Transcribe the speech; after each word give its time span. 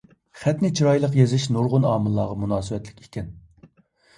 خەتنى 0.43 0.69
چىرايلىق 0.79 1.13
يېزىش 1.19 1.45
نۇرغۇن 1.57 1.85
ئامىللارغا 1.91 2.39
مۇناسىۋەتلىك 2.45 3.05
ئىكەن. 3.07 3.29